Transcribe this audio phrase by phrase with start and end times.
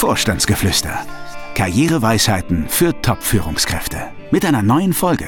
[0.00, 1.04] Vorstandsgeflüster.
[1.54, 3.98] Karriereweisheiten für Top-Führungskräfte.
[4.30, 5.26] Mit einer neuen Folge.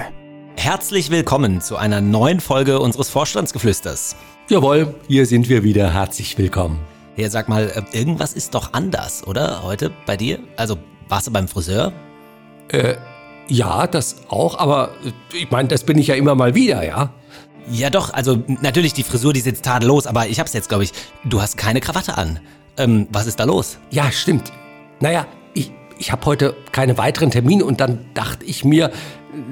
[0.56, 4.16] Herzlich willkommen zu einer neuen Folge unseres Vorstandsgeflüsters.
[4.48, 5.92] Jawohl, hier sind wir wieder.
[5.92, 6.78] Herzlich willkommen.
[7.16, 9.62] Ja, sag mal, äh, irgendwas ist doch anders, oder?
[9.62, 10.38] Heute bei dir?
[10.56, 11.92] Also, warst du beim Friseur?
[12.68, 12.94] Äh,
[13.48, 17.12] ja, das auch, aber äh, ich meine, das bin ich ja immer mal wieder, ja?
[17.70, 20.92] Ja, doch, also natürlich die Frisur, die sitzt tadellos, aber ich hab's jetzt, glaube ich.
[21.26, 22.40] Du hast keine Krawatte an.
[22.78, 23.76] Ähm, was ist da los?
[23.90, 24.50] Ja, stimmt.
[25.02, 28.92] Naja, ich, ich habe heute keine weiteren Termine und dann dachte ich mir,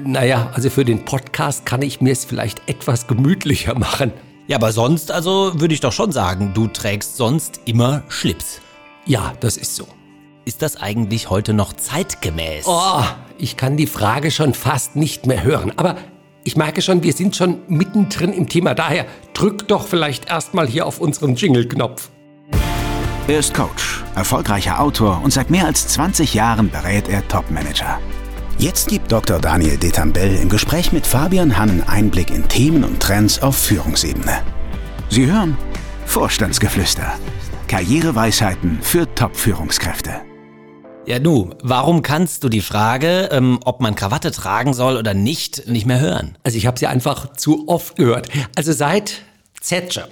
[0.01, 4.13] naja, also für den Podcast kann ich mir es vielleicht etwas gemütlicher machen.
[4.47, 8.61] Ja, aber sonst, also würde ich doch schon sagen, du trägst sonst immer Schlips.
[9.05, 9.89] Ja, das ist so.
[10.45, 12.63] Ist das eigentlich heute noch zeitgemäß?
[12.65, 13.03] Oh,
[13.37, 15.73] ich kann die Frage schon fast nicht mehr hören.
[15.75, 15.97] Aber
[16.45, 18.73] ich merke schon, wir sind schon mittendrin im Thema.
[18.73, 22.09] Daher drück doch vielleicht erstmal hier auf unseren Jingle-Knopf.
[23.27, 27.99] Er ist Coach, erfolgreicher Autor und seit mehr als 20 Jahren berät er Topmanager.
[28.57, 29.39] Jetzt gibt Dr.
[29.39, 34.41] Daniel Detambell im Gespräch mit Fabian Hannen Einblick in Themen und Trends auf Führungsebene.
[35.09, 35.55] Sie hören
[36.05, 37.13] Vorstandsgeflüster.
[37.67, 40.21] Karriereweisheiten für Top-Führungskräfte.
[41.05, 45.67] Ja, du, warum kannst du die Frage, ähm, ob man Krawatte tragen soll oder nicht,
[45.67, 46.37] nicht mehr hören?
[46.43, 48.29] Also ich habe sie einfach zu oft gehört.
[48.55, 49.21] Also seit
[49.61, 50.07] Thatcher.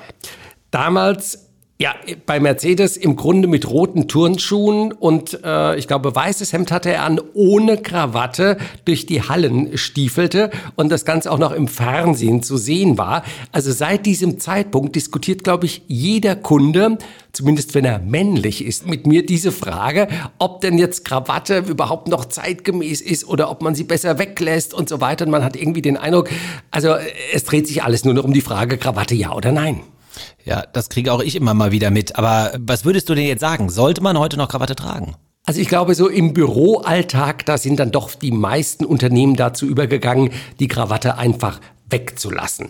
[0.72, 1.49] Damals
[1.82, 6.92] ja, bei Mercedes im Grunde mit roten Turnschuhen und äh, ich glaube weißes Hemd hatte
[6.92, 12.44] er an, ohne Krawatte durch die Hallen stiefelte und das Ganze auch noch im Fernsehen
[12.44, 13.24] zu sehen war.
[13.54, 16.98] Also seit diesem Zeitpunkt diskutiert, glaube ich, jeder Kunde,
[17.32, 22.26] zumindest wenn er männlich ist, mit mir diese Frage, ob denn jetzt Krawatte überhaupt noch
[22.26, 25.24] zeitgemäß ist oder ob man sie besser weglässt und so weiter.
[25.24, 26.30] Und man hat irgendwie den Eindruck,
[26.72, 26.96] also
[27.34, 29.80] es dreht sich alles nur noch um die Frage Krawatte ja oder nein.
[30.46, 32.18] Ja, das kriege auch ich immer mal wieder mit.
[32.18, 33.70] Aber was würdest du denn jetzt sagen?
[33.70, 35.16] Sollte man heute noch Krawatte tragen?
[35.46, 40.30] Also ich glaube, so im Büroalltag, da sind dann doch die meisten Unternehmen dazu übergegangen,
[40.60, 41.60] die Krawatte einfach
[41.90, 42.70] wegzulassen.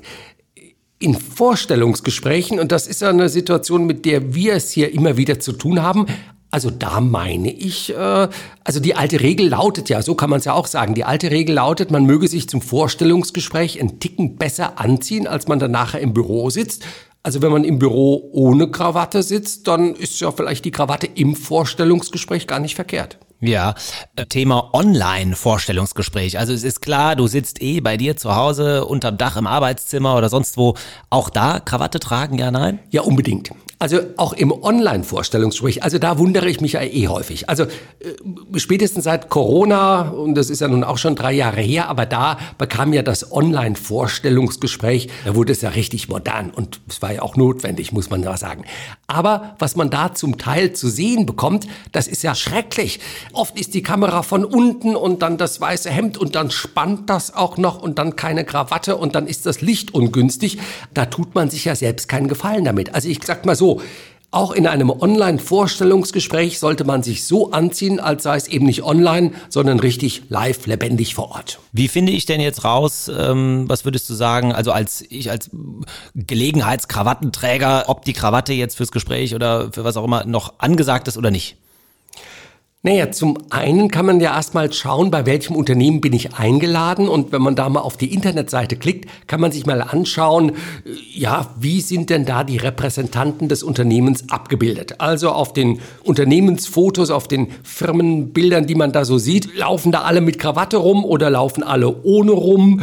[0.98, 5.40] In Vorstellungsgesprächen, und das ist ja eine Situation, mit der wir es hier immer wieder
[5.40, 6.06] zu tun haben,
[6.52, 8.28] also da meine ich, äh,
[8.64, 11.30] also die alte Regel lautet ja, so kann man es ja auch sagen, die alte
[11.30, 16.00] Regel lautet, man möge sich zum Vorstellungsgespräch einen Ticken besser anziehen, als man dann nachher
[16.00, 16.86] im Büro sitzt.
[17.30, 21.36] Also wenn man im Büro ohne Krawatte sitzt, dann ist ja vielleicht die Krawatte im
[21.36, 23.20] Vorstellungsgespräch gar nicht verkehrt.
[23.40, 23.76] Ja,
[24.16, 26.40] äh, Thema Online-Vorstellungsgespräch.
[26.40, 30.18] Also es ist klar, du sitzt eh bei dir zu Hause unterm Dach im Arbeitszimmer
[30.18, 30.74] oder sonst wo.
[31.12, 32.80] Auch da Krawatte tragen, ja, nein?
[32.90, 33.52] Ja, unbedingt.
[33.82, 37.48] Also auch im Online-Vorstellungsgespräch, also da wundere ich mich ja eh häufig.
[37.48, 37.70] Also äh,
[38.58, 42.38] spätestens seit Corona, und das ist ja nun auch schon drei Jahre her, aber da
[42.58, 47.38] bekam ja das Online-Vorstellungsgespräch, da wurde es ja richtig modern und es war ja auch
[47.38, 48.66] notwendig, muss man ja sagen.
[49.08, 53.00] Aber was man da zum Teil zu sehen bekommt, das ist ja schrecklich.
[53.32, 57.34] Oft ist die Kamera von unten und dann das weiße Hemd und dann spannt das
[57.34, 60.60] auch noch und dann keine Krawatte und dann ist das Licht ungünstig.
[60.94, 62.94] Da tut man sich ja selbst keinen Gefallen damit.
[62.94, 63.69] Also ich sag mal so,
[64.32, 69.32] auch in einem Online-Vorstellungsgespräch sollte man sich so anziehen, als sei es eben nicht online,
[69.50, 71.60] sondern richtig live, lebendig vor Ort.
[71.72, 75.50] Wie finde ich denn jetzt raus, ähm, was würdest du sagen, also als ich als
[76.14, 81.18] Gelegenheitskrawattenträger, ob die Krawatte jetzt fürs Gespräch oder für was auch immer noch angesagt ist
[81.18, 81.58] oder nicht?
[82.82, 87.34] Naja, zum einen kann man ja erstmal schauen, bei welchem Unternehmen bin ich eingeladen und
[87.34, 90.54] wenn man da mal auf die Internetseite klickt, kann man sich mal anschauen, äh,
[91.14, 95.02] ja, wie sind denn da die Repräsentanten des Unternehmens abgebildet?
[95.02, 100.22] Also auf den Unternehmensfotos, auf den Firmenbildern, die man da so sieht, laufen da alle
[100.22, 102.82] mit Krawatte rum oder laufen alle ohne rum?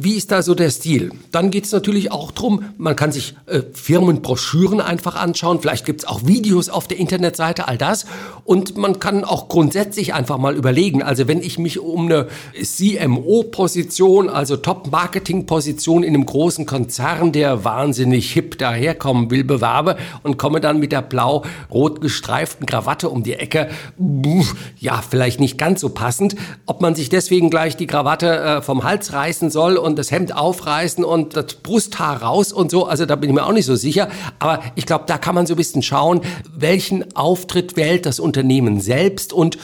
[0.00, 1.10] Wie ist da so der Stil?
[1.32, 6.04] Dann geht es natürlich auch drum, man kann sich äh, Firmenbroschüren einfach anschauen, vielleicht gibt's
[6.04, 8.06] auch Videos auf der Internetseite, all das
[8.44, 11.02] und man kann auch grundsätzlich einfach mal überlegen.
[11.02, 12.28] Also wenn ich mich um eine
[12.62, 20.60] CMO-Position, also Top-Marketing-Position in einem großen Konzern, der wahnsinnig hip daherkommen will, bewerbe und komme
[20.60, 23.68] dann mit der blau-rot gestreiften Krawatte um die Ecke,
[24.78, 26.36] ja, vielleicht nicht ganz so passend.
[26.66, 30.36] Ob man sich deswegen gleich die Krawatte äh, vom Hals reißen soll und das Hemd
[30.36, 33.76] aufreißen und das Brusthaar raus und so, also da bin ich mir auch nicht so
[33.76, 34.08] sicher.
[34.38, 36.20] Aber ich glaube, da kann man so ein bisschen schauen,
[36.54, 39.58] welchen Auftritt wählt das Unternehmen selbst selbst und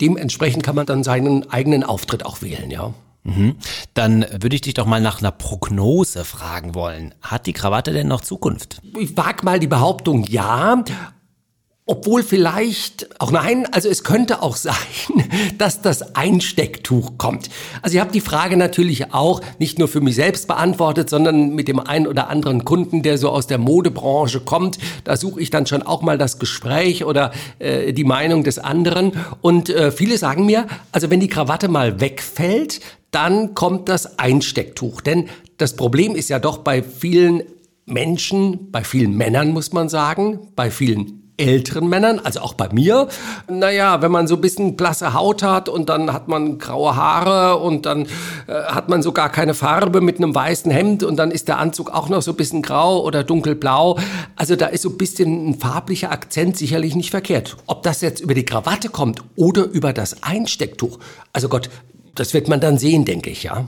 [0.00, 2.92] dementsprechend kann man dann seinen eigenen Auftritt auch wählen, ja.
[3.24, 3.56] Mhm.
[3.94, 7.14] Dann würde ich dich doch mal nach einer Prognose fragen wollen.
[7.22, 8.82] Hat die Krawatte denn noch Zukunft?
[8.98, 10.84] Ich wage mal die Behauptung, ja.
[11.86, 14.74] Obwohl vielleicht, auch nein, also es könnte auch sein,
[15.58, 17.50] dass das Einstecktuch kommt.
[17.82, 21.68] Also ich habe die Frage natürlich auch nicht nur für mich selbst beantwortet, sondern mit
[21.68, 24.78] dem einen oder anderen Kunden, der so aus der Modebranche kommt.
[25.04, 29.12] Da suche ich dann schon auch mal das Gespräch oder äh, die Meinung des anderen.
[29.42, 32.80] Und äh, viele sagen mir, also wenn die Krawatte mal wegfällt,
[33.10, 35.02] dann kommt das Einstecktuch.
[35.02, 35.28] Denn
[35.58, 37.42] das Problem ist ja doch bei vielen
[37.84, 43.08] Menschen, bei vielen Männern muss man sagen, bei vielen älteren Männern, also auch bei mir,
[43.48, 47.58] naja, wenn man so ein bisschen blasse Haut hat und dann hat man graue Haare
[47.58, 48.06] und dann
[48.46, 51.58] äh, hat man so gar keine Farbe mit einem weißen Hemd und dann ist der
[51.58, 53.98] Anzug auch noch so ein bisschen grau oder dunkelblau.
[54.36, 57.56] Also da ist so ein bisschen ein farblicher Akzent sicherlich nicht verkehrt.
[57.66, 60.98] Ob das jetzt über die Krawatte kommt oder über das Einstecktuch,
[61.32, 61.68] also Gott,
[62.14, 63.66] das wird man dann sehen, denke ich, ja.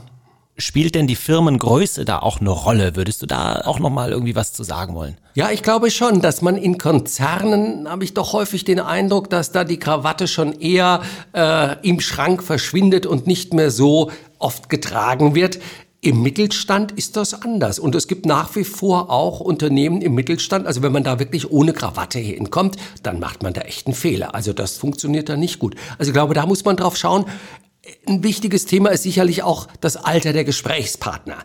[0.59, 2.95] Spielt denn die Firmengröße da auch eine Rolle?
[2.95, 5.15] Würdest du da auch noch mal irgendwie was zu sagen wollen?
[5.35, 9.51] Ja, ich glaube schon, dass man in Konzernen, habe ich doch häufig den Eindruck, dass
[9.51, 11.01] da die Krawatte schon eher
[11.33, 14.09] äh, im Schrank verschwindet und nicht mehr so
[14.39, 15.59] oft getragen wird.
[16.01, 17.77] Im Mittelstand ist das anders.
[17.77, 20.65] Und es gibt nach wie vor auch Unternehmen im Mittelstand.
[20.65, 24.33] Also wenn man da wirklich ohne Krawatte hinkommt, dann macht man da echt einen Fehler.
[24.33, 25.75] Also das funktioniert da nicht gut.
[25.99, 27.25] Also ich glaube, da muss man drauf schauen.
[28.07, 31.37] Ein wichtiges Thema ist sicherlich auch das Alter der Gesprächspartner.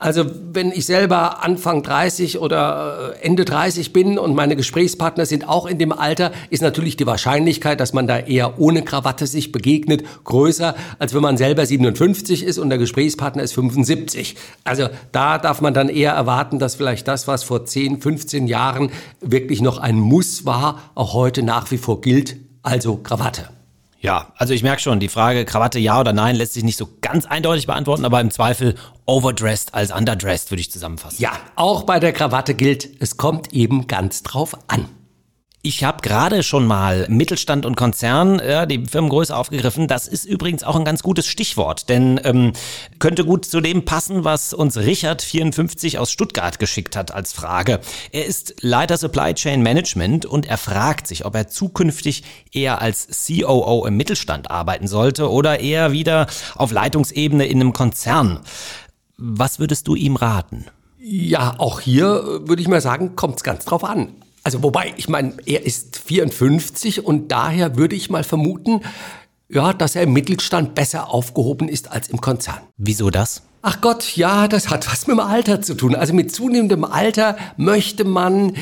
[0.00, 5.48] Also wenn ich selber Anfang 30 oder äh, Ende 30 bin und meine Gesprächspartner sind
[5.48, 9.50] auch in dem Alter, ist natürlich die Wahrscheinlichkeit, dass man da eher ohne Krawatte sich
[9.50, 14.36] begegnet, größer, als wenn man selber 57 ist und der Gesprächspartner ist 75.
[14.62, 18.92] Also da darf man dann eher erwarten, dass vielleicht das, was vor 10, 15 Jahren
[19.20, 23.57] wirklich noch ein Muss war, auch heute nach wie vor gilt, also Krawatte.
[24.00, 26.88] Ja, also ich merke schon, die Frage Krawatte ja oder nein lässt sich nicht so
[27.00, 31.20] ganz eindeutig beantworten, aber im Zweifel overdressed als underdressed würde ich zusammenfassen.
[31.20, 34.88] Ja, auch bei der Krawatte gilt, es kommt eben ganz drauf an.
[35.68, 39.86] Ich habe gerade schon mal Mittelstand und Konzern, ja, die Firmengröße aufgegriffen.
[39.86, 42.54] Das ist übrigens auch ein ganz gutes Stichwort, denn ähm,
[42.98, 47.80] könnte gut zu dem passen, was uns Richard 54 aus Stuttgart geschickt hat als Frage.
[48.12, 53.26] Er ist Leiter Supply Chain Management und er fragt sich, ob er zukünftig eher als
[53.26, 58.40] COO im Mittelstand arbeiten sollte oder eher wieder auf Leitungsebene in einem Konzern.
[59.18, 60.64] Was würdest du ihm raten?
[60.98, 64.14] Ja, auch hier würde ich mal sagen, kommt es ganz drauf an.
[64.48, 68.80] Also wobei, ich meine, er ist 54 und daher würde ich mal vermuten,
[69.50, 72.60] ja, dass er im Mittelstand besser aufgehoben ist als im Konzern.
[72.78, 73.42] Wieso das?
[73.60, 75.96] Ach Gott, ja, das hat was mit dem Alter zu tun.
[75.96, 78.54] Also mit zunehmendem Alter möchte man äh,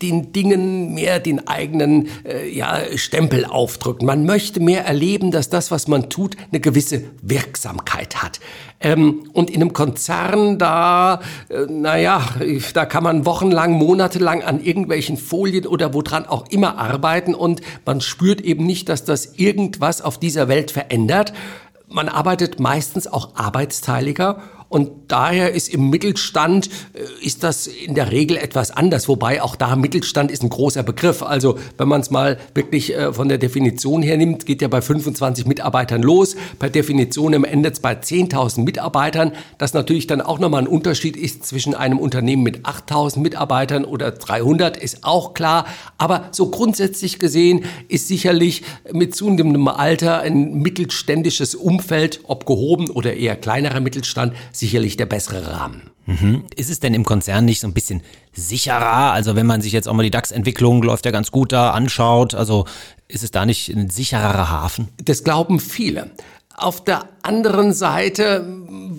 [0.00, 4.06] den Dingen mehr den eigenen äh, ja, Stempel aufdrücken.
[4.06, 8.40] Man möchte mehr erleben, dass das, was man tut, eine gewisse Wirksamkeit hat.
[8.80, 11.20] Ähm, und in einem Konzern, da,
[11.50, 12.22] äh, naja,
[12.72, 18.00] da kann man wochenlang, monatelang an irgendwelchen Folien oder woran auch immer arbeiten und man
[18.00, 21.34] spürt eben nicht, dass das irgendwas auf dieser Welt verändert.
[21.92, 24.40] Man arbeitet meistens auch arbeitsteiliger
[24.72, 29.06] und daher ist im Mittelstand, äh, ist das in der Regel etwas anders.
[29.06, 31.22] Wobei auch da Mittelstand ist ein großer Begriff.
[31.22, 34.80] Also wenn man es mal wirklich äh, von der Definition her nimmt, geht ja bei
[34.80, 36.36] 25 Mitarbeitern los.
[36.58, 39.32] Per Definition im es bei 10.000 Mitarbeitern.
[39.58, 44.10] Das natürlich dann auch nochmal ein Unterschied ist zwischen einem Unternehmen mit 8.000 Mitarbeitern oder
[44.10, 45.66] 300, ist auch klar.
[45.98, 53.12] Aber so grundsätzlich gesehen ist sicherlich mit zunehmendem Alter ein mittelständisches Umfeld, ob gehoben oder
[53.12, 55.90] eher kleinerer Mittelstand, sicherlich der bessere Rahmen.
[56.06, 56.44] Mhm.
[56.54, 59.12] Ist es denn im Konzern nicht so ein bisschen sicherer?
[59.12, 62.34] Also wenn man sich jetzt auch mal die DAX-Entwicklung läuft ja ganz gut da anschaut,
[62.34, 62.64] also
[63.08, 64.88] ist es da nicht ein sichererer Hafen?
[65.04, 66.12] Das glauben viele.
[66.54, 68.46] Auf der anderen Seite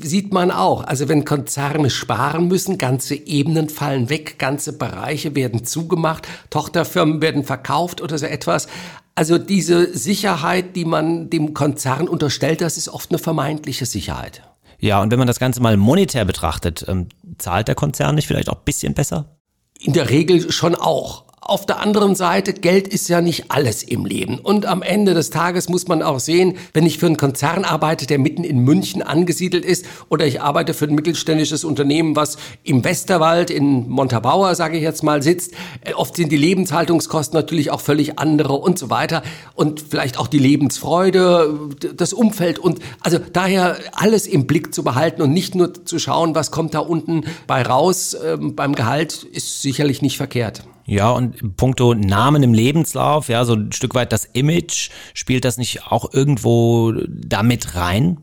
[0.01, 5.63] sieht man auch, also wenn Konzerne sparen müssen, ganze Ebenen fallen weg, ganze Bereiche werden
[5.63, 8.67] zugemacht, Tochterfirmen werden verkauft oder so etwas.
[9.15, 14.41] Also diese Sicherheit, die man dem Konzern unterstellt, das ist oft eine vermeintliche Sicherheit.
[14.83, 18.49] Ja, und wenn man das Ganze mal monetär betrachtet, ähm, zahlt der Konzern nicht vielleicht
[18.49, 19.37] auch ein bisschen besser?
[19.79, 21.22] In der Regel schon auch.
[21.45, 24.39] Auf der anderen Seite, Geld ist ja nicht alles im Leben.
[24.39, 28.07] Und am Ende des Tages muss man auch sehen, wenn ich für einen Konzern arbeite,
[28.07, 32.85] der mitten in München angesiedelt ist, oder ich arbeite für ein mittelständisches Unternehmen, was im
[32.85, 37.81] Westerwald, in Montabaur, sage ich jetzt mal, sitzt, äh, oft sind die Lebenshaltungskosten natürlich auch
[37.81, 39.21] völlig andere und so weiter.
[39.53, 41.59] Und vielleicht auch die Lebensfreude,
[41.93, 46.35] das Umfeld und also daher alles im Blick zu behalten und nicht nur zu schauen,
[46.35, 50.63] was kommt da unten bei raus ähm, beim Gehalt, ist sicherlich nicht verkehrt.
[50.85, 55.57] Ja, und puncto Namen im Lebenslauf, ja, so ein Stück weit das Image, spielt das
[55.57, 58.17] nicht auch irgendwo damit rein?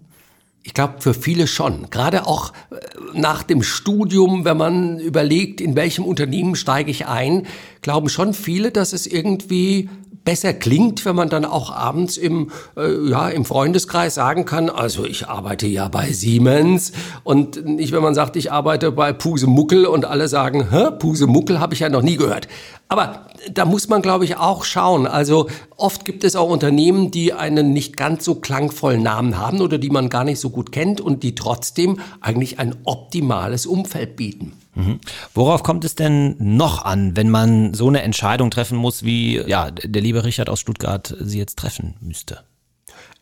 [0.62, 1.88] Ich glaube, für viele schon.
[1.88, 2.76] Gerade auch äh,
[3.14, 7.46] nach dem Studium, wenn man überlegt, in welchem Unternehmen steige ich ein,
[7.82, 9.88] glauben schon viele, dass es irgendwie
[10.24, 15.04] besser klingt, wenn man dann auch abends im, äh, ja, im Freundeskreis sagen kann, also
[15.04, 16.92] ich arbeite ja bei Siemens
[17.24, 21.74] und nicht, wenn man sagt, ich arbeite bei Pusemuckel und alle sagen, hä, Pusemuckel habe
[21.74, 22.48] ich ja noch nie gehört.
[22.88, 25.06] Aber da muss man, glaube ich, auch schauen.
[25.06, 29.78] Also oft gibt es auch Unternehmen, die einen nicht ganz so klangvollen Namen haben oder
[29.78, 34.52] die man gar nicht so gut kennt und die trotzdem eigentlich ein optimales Umfeld bieten.
[34.80, 35.00] Mhm.
[35.34, 39.70] Worauf kommt es denn noch an, wenn man so eine Entscheidung treffen muss, wie ja,
[39.70, 42.44] der liebe Richard aus Stuttgart sie jetzt treffen müsste?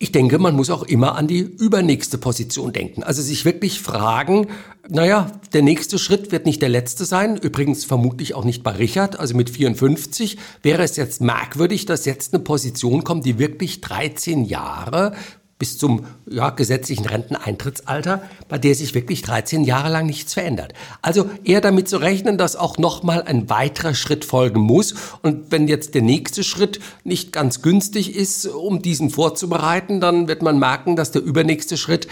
[0.01, 3.03] Ich denke, man muss auch immer an die übernächste Position denken.
[3.03, 4.47] Also sich wirklich fragen,
[4.89, 7.37] naja, der nächste Schritt wird nicht der letzte sein.
[7.37, 9.19] Übrigens vermutlich auch nicht bei Richard.
[9.19, 14.45] Also mit 54 wäre es jetzt merkwürdig, dass jetzt eine Position kommt, die wirklich 13
[14.45, 15.15] Jahre
[15.59, 20.73] bis zum ja, gesetzlichen Renteneintrittsalter, bei der sich wirklich 13 Jahre lang nichts verändert.
[21.03, 24.95] Also eher damit zu rechnen, dass auch nochmal ein weiterer Schritt folgen muss.
[25.23, 30.43] Und wenn jetzt der nächste Schritt nicht ganz günstig ist, um diesen vorzubereiten, dann wird
[30.43, 32.07] man merken, dass der übernächste Schritt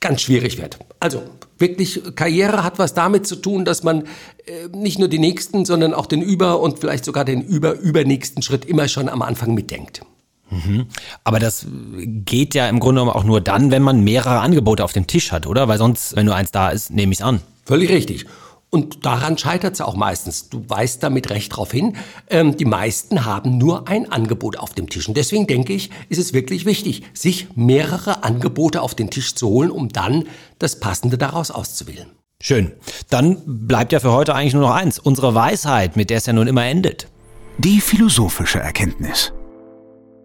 [0.00, 0.78] ganz schwierig wird.
[0.98, 1.22] Also
[1.58, 4.04] wirklich, Karriere hat was damit zu tun, dass man
[4.46, 8.42] äh, nicht nur den nächsten, sondern auch den über und vielleicht sogar den über übernächsten
[8.42, 10.00] Schritt immer schon am Anfang mitdenkt.
[10.50, 10.86] Mhm.
[11.24, 14.92] Aber das geht ja im Grunde genommen auch nur dann, wenn man mehrere Angebote auf
[14.92, 15.68] dem Tisch hat, oder?
[15.68, 17.40] Weil sonst, wenn nur eins da ist, nehme ich es an.
[17.64, 18.26] Völlig richtig.
[18.70, 20.48] Und daran scheitert es auch meistens.
[20.48, 21.96] Du weißt damit recht darauf hin.
[22.28, 25.08] Ähm, die meisten haben nur ein Angebot auf dem Tisch.
[25.08, 29.48] Und deswegen denke ich, ist es wirklich wichtig, sich mehrere Angebote auf den Tisch zu
[29.48, 30.24] holen, um dann
[30.60, 32.06] das Passende daraus auszuwählen.
[32.40, 32.72] Schön.
[33.10, 35.00] Dann bleibt ja für heute eigentlich nur noch eins.
[35.00, 37.08] Unsere Weisheit, mit der es ja nun immer endet.
[37.58, 39.32] Die philosophische Erkenntnis.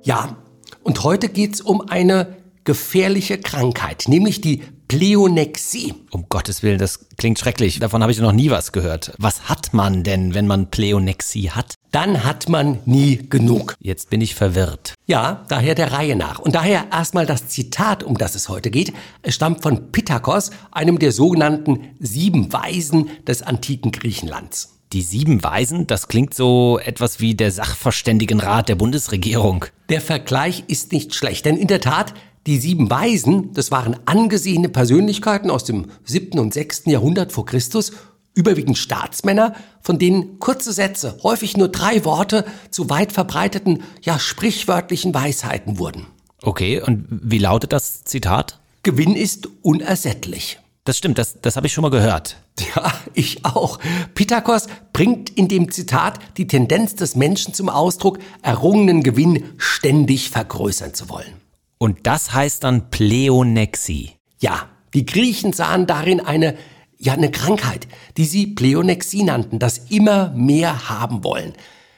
[0.06, 0.38] Ja,
[0.84, 5.96] und heute geht's um eine gefährliche Krankheit, nämlich die Pleonexie.
[6.12, 7.80] Um Gottes Willen, das klingt schrecklich.
[7.80, 9.14] Davon habe ich noch nie was gehört.
[9.18, 11.74] Was hat man denn, wenn man Pleonexie hat?
[11.92, 13.76] Dann hat man nie genug.
[13.80, 14.94] Jetzt bin ich verwirrt.
[15.08, 16.38] Ja, daher der Reihe nach.
[16.38, 18.94] Und daher erstmal das Zitat, um das es heute geht.
[19.24, 24.75] Es stammt von Pittacos, einem der sogenannten sieben Weisen des antiken Griechenlands.
[24.96, 29.66] Die sieben Weisen, das klingt so etwas wie der Sachverständigenrat der Bundesregierung.
[29.90, 32.14] Der Vergleich ist nicht schlecht, denn in der Tat,
[32.48, 37.92] die sieben Weisen, das waren angesehene Persönlichkeiten aus dem siebten und sechsten Jahrhundert vor Christus,
[38.36, 45.14] überwiegend Staatsmänner, von denen kurze Sätze, häufig nur drei Worte, zu weit verbreiteten, ja sprichwörtlichen
[45.14, 46.08] Weisheiten wurden.
[46.42, 48.62] Okay, und wie lautet das Zitat?
[48.84, 50.58] Gewinn ist unersättlich.
[50.86, 52.38] Das stimmt, das, das habe ich schon mal gehört.
[52.76, 53.80] Ja, ich auch.
[54.14, 60.94] Pythagoras bringt in dem Zitat die Tendenz des Menschen zum Ausdruck, errungenen Gewinn ständig vergrößern
[60.94, 61.42] zu wollen.
[61.78, 64.12] Und das heißt dann Pleonexie.
[64.40, 66.56] Ja, die Griechen sahen darin eine,
[66.98, 71.54] ja, eine Krankheit, die sie Pleonexie nannten, das immer mehr haben wollen.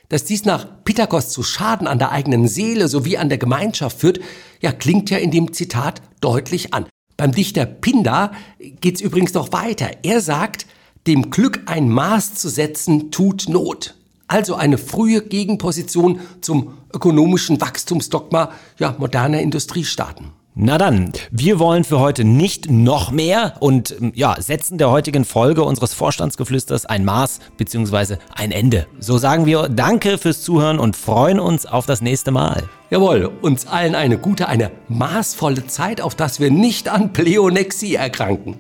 [0.09, 4.19] Dass dies nach Pythagoras zu Schaden an der eigenen Seele sowie an der Gemeinschaft führt,
[4.61, 6.87] ja, klingt ja in dem Zitat deutlich an.
[7.17, 8.31] Beim Dichter Pindar
[8.79, 9.89] geht's übrigens noch weiter.
[10.03, 10.67] Er sagt,
[11.07, 13.95] dem Glück ein Maß zu setzen tut Not.
[14.27, 20.31] Also eine frühe Gegenposition zum ökonomischen Wachstumsdogma ja, moderner Industriestaaten.
[20.59, 25.63] Na dann, wir wollen für heute nicht noch mehr und ja, setzen der heutigen Folge
[25.63, 28.15] unseres Vorstandsgeflüsters ein Maß bzw.
[28.33, 28.87] ein Ende.
[28.99, 32.63] So sagen wir Danke fürs Zuhören und freuen uns auf das nächste Mal.
[32.89, 38.55] Jawohl, uns allen eine gute, eine maßvolle Zeit, auf dass wir nicht an Pleonexie erkranken.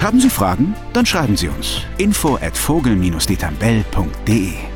[0.00, 0.74] Haben Sie Fragen?
[0.94, 1.82] Dann schreiben Sie uns.
[1.98, 4.75] Info at vogel-detambell.de